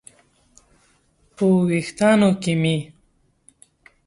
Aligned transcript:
په 1.35 1.43
ویښتانو 1.67 2.29
کې 2.41 2.53
مې 2.61 2.77